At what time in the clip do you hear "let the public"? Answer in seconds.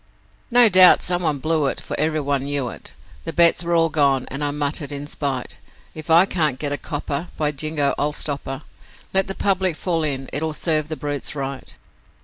9.13-9.75